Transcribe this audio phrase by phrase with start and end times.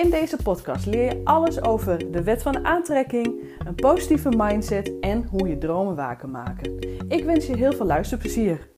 [0.00, 5.22] In deze podcast leer je alles over de wet van aantrekking, een positieve mindset en
[5.24, 6.78] hoe je dromen waar kan maken.
[7.08, 8.70] Ik wens je heel veel luisterplezier.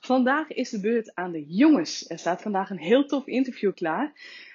[0.00, 2.10] Vandaag is de beurt aan de jongens.
[2.10, 4.12] Er staat vandaag een heel tof interview klaar.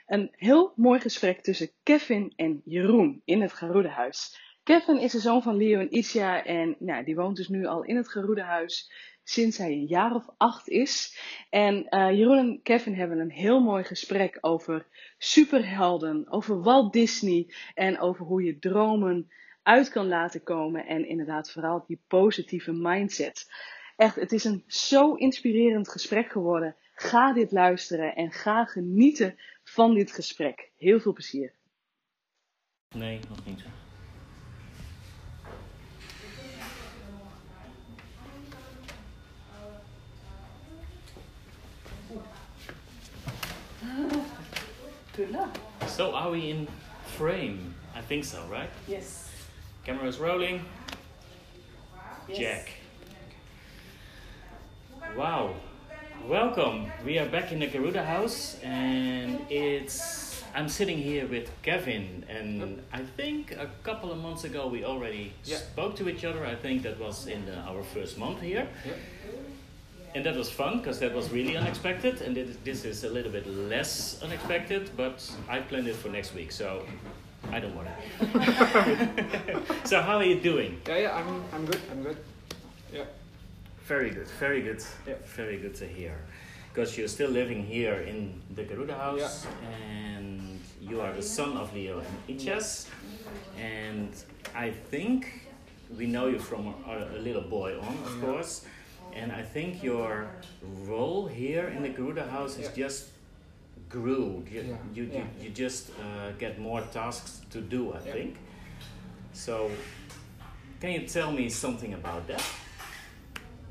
[0.07, 4.39] Een heel mooi gesprek tussen Kevin en Jeroen in het Geroedehuis.
[4.65, 7.83] Kevin is de zoon van Leo en Isha en nou, die woont dus nu al
[7.83, 8.91] in het Geroedehuis
[9.23, 11.19] sinds hij een jaar of acht is.
[11.49, 17.53] En uh, Jeroen en Kevin hebben een heel mooi gesprek over superhelden, over Walt Disney
[17.73, 19.31] en over hoe je dromen
[19.63, 23.51] uit kan laten komen en inderdaad vooral die positieve mindset.
[23.95, 26.75] Echt, het is een zo inspirerend gesprek geworden.
[26.93, 30.71] Ga dit luisteren en ga genieten van dit gesprek.
[30.77, 31.53] Heel veel plezier.
[32.95, 33.84] Nee, nog niet.
[45.15, 45.57] Good luck.
[45.87, 46.67] So are we in
[47.17, 47.73] frame?
[47.95, 48.69] I think so, right?
[48.87, 49.29] Yes.
[49.85, 50.65] Camera is rolling.
[52.27, 52.37] yes.
[52.37, 52.69] Jack.
[55.15, 55.53] Wow.
[56.27, 56.91] Welcome.
[57.05, 62.81] We are back in the Garuda house and it's I'm sitting here with Kevin and
[62.91, 65.57] I think a couple of months ago we already Yeah.
[65.57, 66.45] spoke to each other.
[66.45, 68.67] I think that was in uh, our first month here.
[68.85, 68.93] Yeah.
[70.15, 73.31] And that was fun because that was really unexpected and it, this is a little
[73.31, 76.85] bit less unexpected but I planned it for next week so
[77.51, 77.89] I don't worry.
[79.83, 80.79] so how are you doing?
[80.87, 82.17] Yeah, yeah, I'm, I'm good, I'm good.
[82.93, 83.03] Yeah.
[83.87, 85.15] Very good, very good, Yeah.
[85.35, 86.17] very good to hear.
[86.73, 89.45] Because you're still living here in the Garuda house,
[89.91, 92.87] and you are the son of Leo and Ichas,
[93.59, 94.09] and
[94.55, 95.41] I think
[95.97, 98.25] we know you from a, a little boy on, of Yeah.
[98.25, 98.65] course,
[99.15, 100.27] and I think your
[100.87, 103.07] role here in the Garuda house is just
[103.89, 104.43] grew.
[104.51, 105.23] You, Yeah, you, you, yeah.
[105.41, 108.13] you just uh, get more tasks to do, I Yeah.
[108.13, 108.35] think.
[109.33, 109.69] So,
[110.79, 112.43] can you tell me something about that?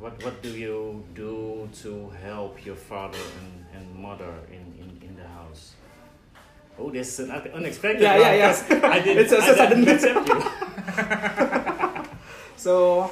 [0.00, 5.16] What what do you do to help your father and, and mother in, in, in
[5.16, 5.74] the house?
[6.78, 8.02] Oh, this is an unexpected.
[8.02, 8.90] Yeah, yeah, yeah.
[8.96, 10.42] I didn't, It's I it's a didn't accept you.
[12.56, 13.10] So,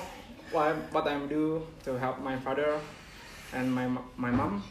[0.52, 2.78] what I, what I do to help my father
[3.52, 4.62] and my my mom,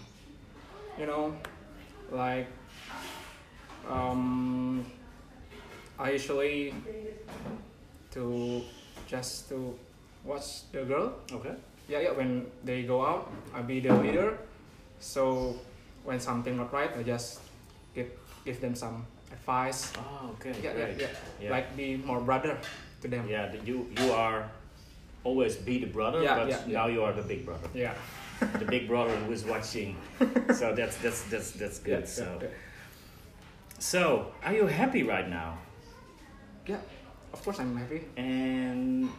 [0.97, 1.33] you know,
[2.11, 2.47] like,
[3.89, 4.85] um,
[5.99, 6.73] I usually
[8.11, 8.61] to
[9.07, 9.73] just to
[10.23, 11.13] watch the girl.
[11.31, 11.53] Okay.
[11.89, 12.11] Yeah, yeah.
[12.11, 14.37] When they go out, I be the leader.
[14.99, 15.55] So
[16.03, 17.41] when something not right, I just
[17.93, 18.09] give
[18.45, 19.91] give them some advice.
[19.97, 20.53] Oh, okay.
[20.61, 21.07] Yeah, yeah, yeah.
[21.41, 21.51] Yeah.
[21.51, 22.57] Like be more brother
[23.01, 23.27] to them.
[23.27, 24.45] Yeah, you you are
[25.23, 26.73] always be the brother, Yeah, but yeah, yeah.
[26.73, 27.93] now you are the big brother, Yeah.
[28.59, 29.95] the big brother who is watching.
[30.53, 32.01] so that's that's that's that's good.
[32.01, 32.47] Yeah, so yeah,
[33.79, 35.57] so are you happy right now?
[36.67, 36.77] yeah.
[37.33, 38.01] Of course, I'm happy.
[38.17, 39.09] And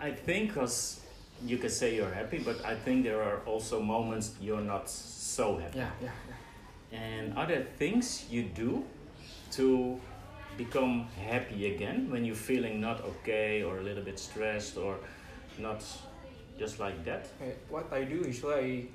[0.00, 1.00] I think because
[1.44, 5.56] you can say you're happy, but I think there are also moments you're not so
[5.58, 5.78] happy.
[5.78, 6.10] Yeah, yeah,
[6.92, 6.98] yeah.
[6.98, 8.84] And are there things you do
[9.52, 10.00] to
[10.56, 14.96] become happy again when you're feeling not okay or a little bit stressed or
[15.58, 15.84] not
[16.58, 17.26] just like that?
[17.68, 18.88] What I do usually, I, you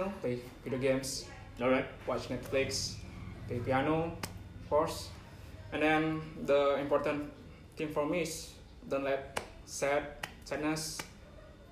[0.00, 1.26] know, play video games,
[1.60, 1.86] All right.
[2.06, 2.94] watch Netflix,
[3.48, 4.16] play piano,
[4.62, 5.08] of course,
[5.72, 7.30] and then the important
[7.76, 8.50] thing for me is
[8.88, 10.02] don't let sad,
[10.44, 10.98] sadness,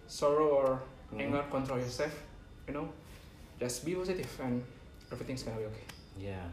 [0.06, 0.82] sorrow or
[1.12, 1.20] Mhm.
[1.20, 2.12] anger control yourself.
[2.68, 2.88] You know,
[3.60, 4.62] just be positive and
[5.10, 5.86] everything's gonna be okay.
[6.18, 6.48] Yeah.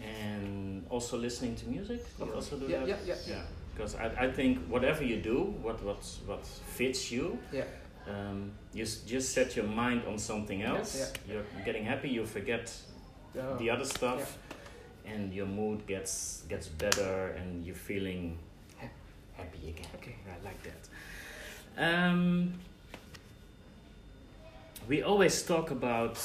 [0.00, 2.00] And also listening to music.
[2.18, 2.88] You also do Yeah, that?
[2.88, 3.44] yeah, yeah, Yeah.
[3.74, 7.64] Because I, I think whatever you do, what what what fits you, Yeah.
[8.08, 10.94] um, you s- just set your mind on something else.
[11.26, 11.34] yeah.
[11.34, 12.08] You're getting happy.
[12.08, 12.72] You forget
[13.34, 13.56] Yeah.
[13.58, 14.38] the other stuff,
[15.04, 18.38] and your mood gets gets better, and you're feeling
[19.36, 19.90] happy again.
[19.96, 20.14] Okay.
[20.28, 20.88] I like that.
[21.76, 22.54] Um,
[24.88, 26.18] we always talk about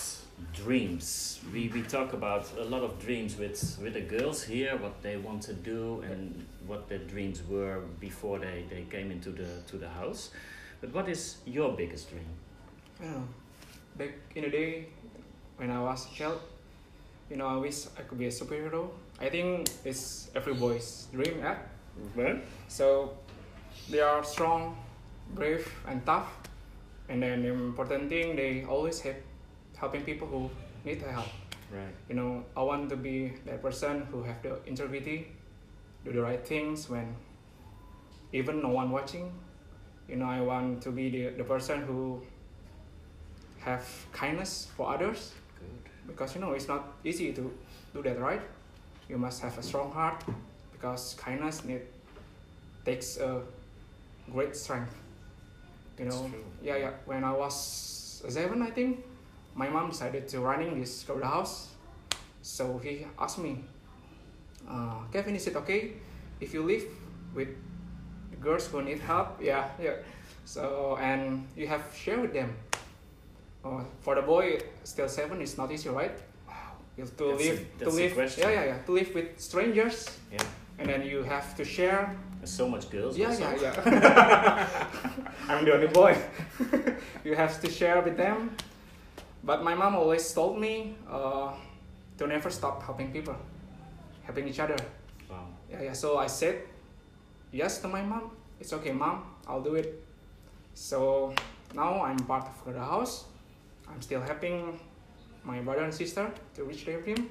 [0.53, 1.39] dreams.
[1.53, 5.17] We, we talk about a lot of dreams with, with the girls here, what they
[5.17, 9.77] want to do and what their dreams were before they, they came into the to
[9.77, 10.31] the house.
[10.81, 12.25] But what is your biggest dream?
[13.01, 13.23] Know.
[13.97, 14.88] Back in the day,
[15.57, 16.39] when I was a child,
[17.29, 18.89] you know, I wish I could be a superhero.
[19.19, 21.57] I think it's every boy's dream, yeah.
[22.15, 22.39] Well,
[22.69, 23.11] So
[23.89, 24.77] they are strong,
[25.35, 26.38] brave, and tough.
[27.09, 29.17] And then the important thing, they always help
[29.75, 30.50] helping people who
[30.85, 31.27] need help.
[31.71, 31.95] right.
[32.09, 35.27] You know, I want to be that person who have the integrity,
[36.06, 37.15] do the right things when
[38.33, 39.31] even no one watching.
[40.07, 42.21] You know, I want to be the, the person who
[43.59, 45.91] have kindness for others Good.
[46.07, 47.53] because you know it's not easy to
[47.94, 48.41] do that right
[49.09, 50.23] you must have a strong heart
[50.71, 51.81] because kindness need
[52.85, 53.41] takes a
[54.31, 54.95] great strength
[56.00, 56.31] you know?
[56.63, 56.92] yeah yeah.
[57.06, 57.56] When i was
[58.28, 59.04] seven i think
[59.56, 61.68] my mom decided to running this house.
[62.42, 63.63] So he asked me
[64.69, 65.94] uh, kevin is it okay
[66.40, 66.84] if you live
[67.36, 67.50] with
[68.31, 69.42] the girls who need help?
[69.42, 69.96] Yeah yeah.
[70.46, 72.56] So and you have share with them.
[73.63, 76.18] Uh, for the boy still seven is not easy right?
[76.48, 76.56] Wow.
[76.98, 78.78] you have to That's live that's to live yeah yeah yeah.
[78.86, 80.40] To live with strangers Yeah.
[80.80, 83.18] and then you have to share There's so much girls.
[83.18, 84.68] yeah yeah yeah.
[85.50, 86.15] I'm the only boy.
[87.25, 88.56] You have to share with them.
[89.44, 91.51] But my mom always told me uh,
[92.18, 93.36] don't ever stop helping people
[94.24, 94.77] helping each other.
[95.30, 95.45] Wow.
[95.69, 96.63] yeah yeah so i said
[97.51, 98.31] yes to my mom.
[98.59, 100.03] It's okay mom i'll do it.
[100.74, 101.33] So
[101.75, 103.25] now i'm part of the house.
[103.89, 104.80] I'm still helping
[105.44, 107.30] my brother and sister to reach their dream.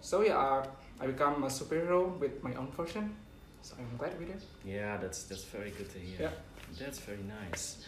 [0.00, 0.64] So yeah
[1.00, 3.14] i become a superhero with my own version
[3.62, 6.16] so i'm glad with it Yeah, that's that's very good to hear.
[6.20, 6.30] Yeah.
[6.78, 7.84] That's very nice.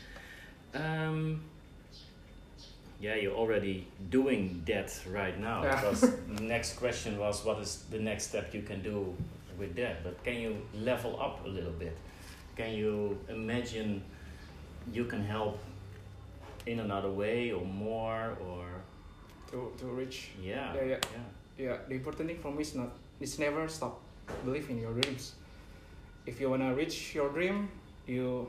[0.74, 1.42] Um,
[3.00, 5.62] yeah, you're already doing that right now.
[5.62, 5.76] Yeah.
[5.76, 6.00] Because
[6.40, 9.14] next question was, what is the next step you can do
[9.58, 10.02] with that?
[10.04, 11.96] But can you level up a little bit?
[12.56, 14.02] Can you imagine
[14.92, 15.58] you can help
[16.66, 18.64] in another way or more or
[19.50, 20.98] to, to reach yeah Yeah, yeah.
[21.14, 22.90] yeah yeah the important thing for me is not
[23.20, 24.00] is never stop
[24.44, 25.32] believe in your dreams
[26.26, 27.68] if you wanna reach your dream
[28.06, 28.46] you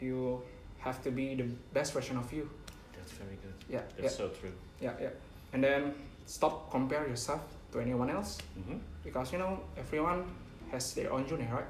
[0.00, 0.40] you
[0.78, 2.48] have to be the best version of you
[2.96, 3.54] that's very good.
[3.68, 4.52] yeah That's so true.
[4.80, 5.10] yeah yeah yeah
[5.52, 5.94] and then
[6.26, 7.42] stop compare yourself
[7.72, 10.24] to anyone else hmm because you know everyone
[10.70, 11.66] has their own journey right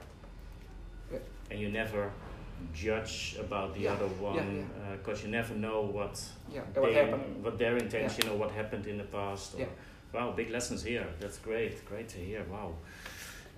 [1.51, 2.11] and you never
[2.73, 4.67] judge about the Yeah, other yeah, one
[4.97, 8.99] because you never know what yeah what happened what their intention or what happened in
[8.99, 9.55] the past.
[9.55, 9.67] Or, Yeah.
[10.15, 11.07] Wow, big lessons here.
[11.21, 11.85] That's great.
[11.87, 12.45] Great to hear.
[12.51, 12.75] Wow.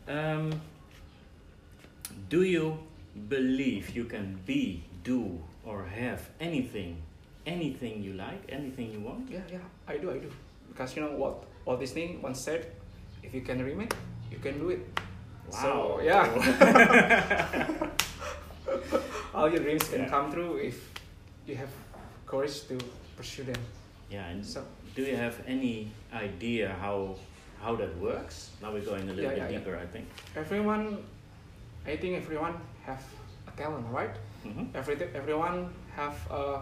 [0.09, 0.53] Um,
[2.35, 2.67] do you
[3.29, 6.97] believe you can be, do, or have anything,
[7.47, 9.31] anything you like, anything you want?
[9.31, 10.31] yeah yeah i do i do
[10.69, 12.67] because you know what walt disney once said
[13.23, 13.93] if you can dream it
[14.33, 14.83] you can do it
[15.51, 16.01] So, Wow.
[16.11, 16.25] yeah.
[19.35, 20.09] all your dreams can Yeah.
[20.15, 20.77] come true if
[21.47, 21.71] you have
[22.27, 22.77] courage to
[23.17, 23.61] pursue them
[24.11, 24.27] yeah.
[24.33, 24.61] And so
[24.97, 27.17] do you have any idea how
[27.63, 28.51] how that works?
[28.63, 29.59] Now we're going a little Yeah, bit yeah.
[29.59, 30.07] deeper, I think.
[30.37, 30.99] everyone
[31.87, 32.55] i think everyone
[32.87, 33.03] have
[33.49, 36.61] a talent right hmm Every, everyone have uh,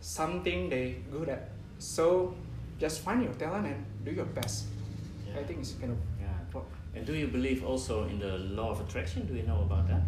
[0.00, 2.34] something they good at so
[2.78, 4.66] just find your talent and do your best
[5.28, 5.40] Yeah.
[5.40, 6.32] i think it's kind of Yeah.
[6.54, 6.66] work.
[6.94, 9.26] And do you believe also in the law of attraction?
[9.26, 10.02] Do you know about that?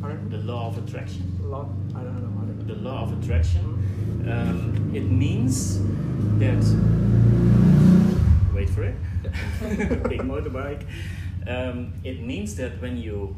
[0.00, 0.30] Pardon?
[0.30, 1.22] The law of attraction.
[1.42, 3.64] lot i don't know I don't know The law of attraction.
[3.64, 4.32] Mhm.
[4.32, 4.58] Um,
[5.00, 5.56] it means
[6.42, 6.62] that.
[8.54, 8.96] Wait for it.
[10.08, 10.82] Big motorbike.
[11.46, 13.36] Um, it means that when you,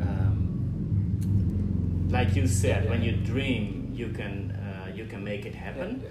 [0.00, 5.54] um, like you said, Yeah, when you dream, you can uh, you can make it
[5.54, 6.02] happen.
[6.02, 6.08] yeah,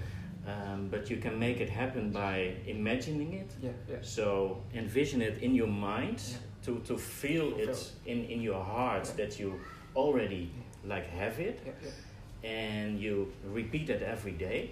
[0.52, 2.36] Um, but you can make it happen by
[2.66, 3.50] imagining it.
[3.62, 6.38] yeah yeah So envision it in your mind Yeah.
[6.66, 7.76] to, to feel it
[8.06, 9.16] in, in your heart Yeah.
[9.20, 9.50] that you
[9.94, 10.48] already
[10.92, 13.14] like have it yeah yeah and you
[13.54, 14.70] repeat it every day.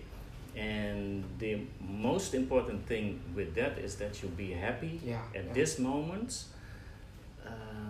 [0.57, 1.52] And the
[2.04, 5.52] most important thing with that is that you be happy yeah at yeah.
[5.54, 6.45] this moment,
[7.47, 7.89] um,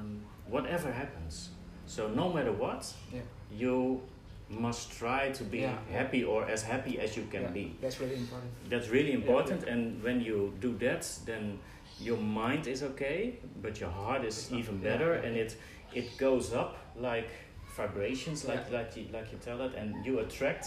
[0.51, 1.51] whatever happens.
[1.87, 3.23] So no matter what, Yeah.
[3.51, 4.01] you
[4.49, 7.77] must try to be Yeah, happy or as happy as you can Yeah, be.
[7.81, 11.59] that's really important That's really important, and when you do that, then
[12.01, 15.57] your mind is okay, but your heart is even better, and it
[15.95, 17.29] it goes up like
[17.77, 20.67] vibrations, like like you like you tell it, and you attract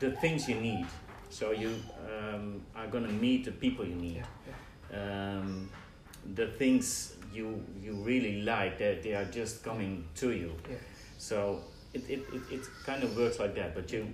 [0.00, 0.86] the things you need.
[1.30, 1.70] So you
[2.08, 4.22] um, are gonna meet the people you need.
[4.92, 5.70] Um,
[6.34, 10.52] the things you you really like, that they are just coming to you.
[10.70, 10.76] Yeah.
[11.18, 11.60] So
[11.94, 14.06] it, it, it, it kind of works like that, but you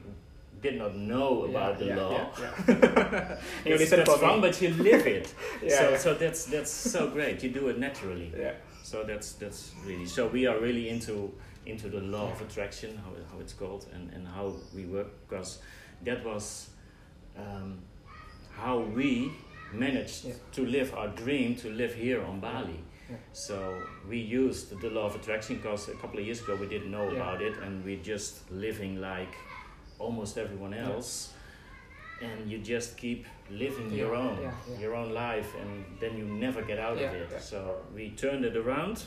[0.61, 2.11] did not know about the yeah, law.
[2.13, 3.39] yeah, yeah.
[3.65, 4.41] you It's, listen that's me.
[4.41, 5.35] but you live it.
[5.63, 5.97] Yeah, so yeah.
[5.99, 7.43] so that's that's so great.
[7.43, 8.33] You do it naturally.
[8.37, 11.33] yeah So that's that's really so we are really into
[11.67, 15.59] into the law of attraction, how, how it's called, and, and how we work because
[16.05, 16.71] that was
[17.37, 17.79] um,
[18.57, 19.31] how we
[19.73, 20.35] managed Yeah.
[20.53, 22.81] to live our dream to live here on Bali.
[23.11, 23.17] Yeah.
[23.33, 26.91] So we used the law of attraction because a couple of years ago we didn't
[26.91, 27.17] know Yeah.
[27.17, 29.35] about it and we just living like
[29.99, 30.91] almost everyone Yeah.
[30.93, 31.33] else.
[32.21, 34.81] And you just keep living Yeah, your own, yeah, yeah.
[34.81, 37.29] your own life, and then you never get out Yeah, of it.
[37.33, 37.39] yeah.
[37.39, 37.59] So
[37.95, 39.05] we turned it around,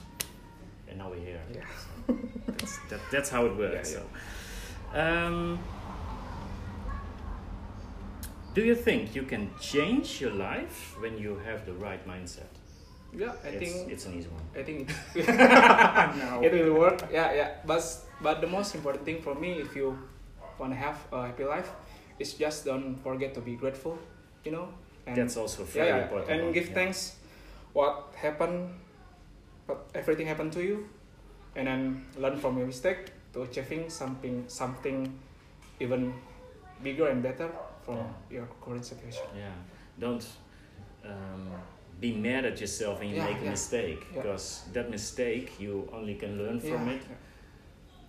[0.87, 1.41] and now we're here.
[1.53, 2.15] Yeah.
[2.47, 3.91] That's, that, that's how it works.
[3.91, 3.99] Yeah,
[4.93, 5.59] So, um,
[8.53, 12.51] do you think you can change your life when you have the right mindset?
[13.17, 14.43] Yeah, I it's, think it's an easy one.
[14.55, 16.41] I think no.
[16.41, 17.03] it will work.
[17.11, 17.49] Yeah, yeah.
[17.65, 17.83] But
[18.21, 19.97] but the most important thing for me, if you
[20.57, 21.69] want to have a happy life,
[22.19, 23.99] is just don't forget to be grateful.
[24.45, 24.67] You know,
[25.05, 26.31] and That's also yeah, very yeah, important.
[26.31, 26.73] and one, give yeah.
[26.73, 27.15] thanks
[27.73, 28.79] what happened,
[29.65, 30.87] what everything happened to you,
[31.55, 35.11] and then learn from your mistake to achieving something something
[35.79, 36.13] even
[36.83, 37.49] bigger and better
[37.83, 37.99] from
[38.29, 39.23] your current situation.
[39.35, 39.51] Yeah,
[39.99, 40.25] don't
[41.05, 41.51] um,
[42.01, 43.51] be mad at yourself when you Yeah, make a yeah.
[43.51, 47.01] mistake because that mistake you only can learn from it.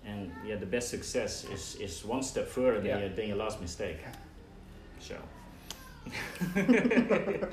[0.05, 3.61] And yeah, the best success is, is one step further than, your, than your last
[3.61, 3.99] mistake.
[4.99, 5.15] So,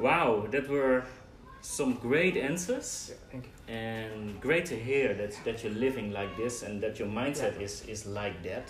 [0.00, 1.04] wow, that were
[1.60, 3.16] some great answers, yeah.
[3.30, 3.74] Thank you.
[3.74, 7.84] and great to hear that that you're living like this and that your mindset is
[7.86, 8.64] is like that.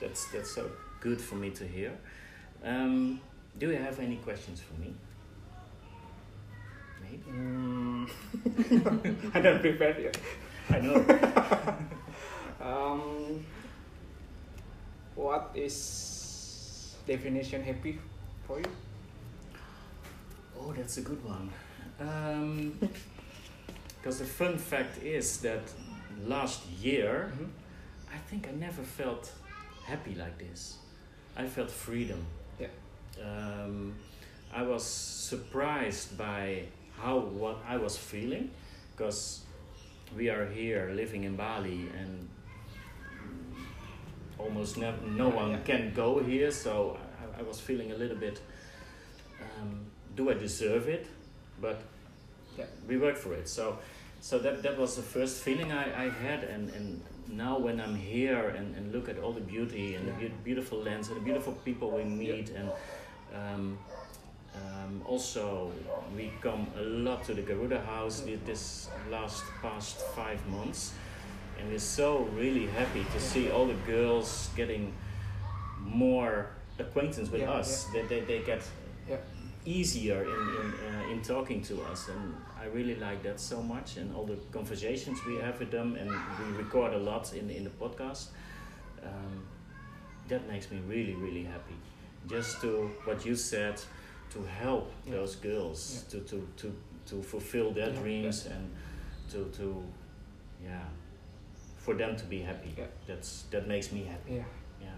[0.00, 0.70] That's that's so
[1.00, 1.92] good for me to hear.
[2.64, 3.20] Um,
[3.58, 4.94] do you have any questions for me?
[7.28, 8.10] Mm.
[9.34, 10.18] I don't prepare yet.
[10.70, 11.04] I know.
[12.62, 13.44] Um,
[15.14, 17.98] what is definition happy
[18.46, 18.66] for you?
[20.58, 21.50] Oh, that's a good one.
[23.98, 25.62] Because the fun fact is that
[26.26, 27.48] last year, Mhm.
[28.14, 29.32] I think I never felt
[29.86, 30.76] happy like this.
[31.36, 32.26] I felt freedom.
[32.58, 32.68] Yeah.
[33.24, 33.94] Um,
[34.52, 36.64] I was surprised by
[37.02, 38.50] how what I was feeling,
[38.92, 39.40] because
[40.16, 42.28] we are here living in Bali and
[44.38, 46.50] almost never, no one can go here.
[46.50, 46.98] So
[47.36, 48.40] I, I was feeling a little bit.
[49.60, 49.80] Um,
[50.16, 51.06] do I deserve it?
[51.60, 51.82] But
[52.58, 52.66] Yeah.
[52.88, 53.48] we worked for it.
[53.48, 53.78] So
[54.22, 57.94] so that that was the first feeling I, I had and, and now when I'm
[57.96, 60.28] here and, and look at all the beauty and the Yeah.
[60.28, 62.68] beau- beautiful lands and the beautiful people we meet and
[63.34, 63.78] um,
[64.54, 65.70] um, also
[66.16, 70.92] we come a lot to the Garuda house thi- this last past five months.
[71.58, 74.92] And we're so really happy to see all the girls getting
[75.80, 76.46] more
[76.78, 77.84] acquaintance with Yeah, us.
[77.94, 78.62] that they, they get
[79.08, 79.18] Yeah.
[79.64, 82.08] easier in in, uh, in talking to us.
[82.08, 85.96] And I really like that so much and all the conversations we have with them.
[85.96, 88.28] And we record a lot in in the podcast.
[89.02, 89.42] Um,
[90.28, 91.76] that makes me really really happy.
[92.26, 93.80] Just to what you said
[94.30, 95.12] to help Yeah.
[95.16, 96.20] those girls Yeah.
[96.20, 96.72] to, to, to,
[97.06, 98.70] to fulfill their Yeah, dreams and
[99.30, 99.82] to, to
[100.62, 100.84] yeah
[101.78, 102.74] for them to be happy
[103.06, 104.44] that's that makes me happy Yeah.
[104.82, 104.96] yeah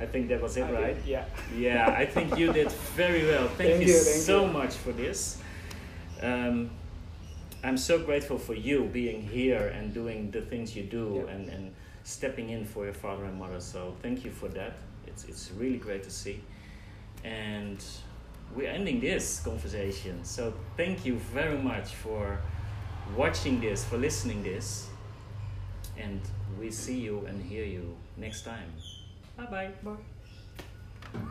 [0.00, 1.24] I think that was it I right did, Yeah.
[1.56, 3.46] yeah, I think you did very well.
[3.56, 4.52] Thank, Thank you, you, thank so you.
[4.52, 5.38] much for this.
[6.20, 6.70] Um,
[7.62, 11.72] I'm so grateful for you being here and doing the things you do and, and
[12.04, 13.60] stepping in for your father and mother.
[13.60, 14.76] So thank you for that.
[15.06, 16.42] It's, it's really great to see.
[17.24, 17.82] And
[18.54, 20.24] we're ending this conversation.
[20.24, 22.40] So thank you very much for
[23.16, 24.88] watching this, for listening this.
[25.98, 26.20] And
[26.58, 28.72] we see you and hear you next time.
[29.36, 29.70] Bye
[31.12, 31.30] bye.